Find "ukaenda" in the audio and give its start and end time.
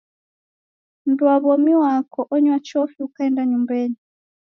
3.07-3.41